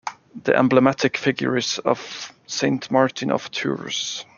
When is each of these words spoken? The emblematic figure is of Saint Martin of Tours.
The 0.45 0.55
emblematic 0.57 1.15
figure 1.15 1.55
is 1.55 1.77
of 1.77 2.33
Saint 2.47 2.89
Martin 2.89 3.29
of 3.29 3.51
Tours. 3.51 4.25